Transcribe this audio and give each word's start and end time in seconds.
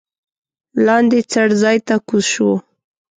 لاندې 0.85 1.19
څړځای 1.31 1.77
ته 1.87 1.95
کوز 2.07 2.25
شوو. 2.33 2.55